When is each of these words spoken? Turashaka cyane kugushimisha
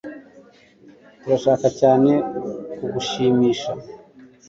Turashaka 1.19 1.67
cyane 1.79 2.11
kugushimisha 2.77 3.71